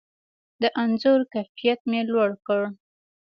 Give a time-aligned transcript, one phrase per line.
[0.61, 2.61] د انځور کیفیت مې لوړ کړ.